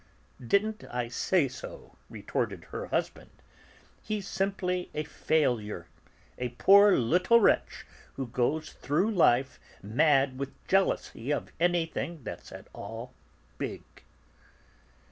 "Didn't 0.43 0.83
I 0.85 1.09
say 1.09 1.47
so?" 1.47 1.95
retorted 2.09 2.63
her 2.71 2.87
husband. 2.87 3.29
"He's 4.01 4.27
simply 4.27 4.89
a 4.95 5.03
failure; 5.03 5.85
a 6.39 6.49
poor 6.57 6.97
little 6.97 7.39
wretch 7.39 7.85
who 8.15 8.25
goes 8.25 8.71
through 8.73 9.11
life 9.11 9.59
mad 9.83 10.39
with 10.39 10.53
jealousy 10.67 11.31
of 11.31 11.51
anything 11.59 12.23
that's 12.23 12.51
at 12.51 12.67
all 12.73 13.13
big." 13.59 13.83